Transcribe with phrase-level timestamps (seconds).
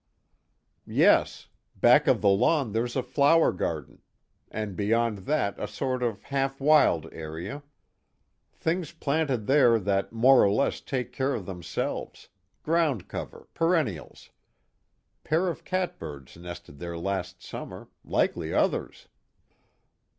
[0.87, 1.47] "Yes.
[1.75, 4.01] Back of the lawn there's a flower garden,
[4.49, 7.61] and beyond that a sort of half wild area.
[8.51, 12.29] Things planted there that more or less take care of themselves
[12.63, 14.31] ground cover, perennials.
[15.23, 19.07] Pair of catbirds nested there last summer, likely others."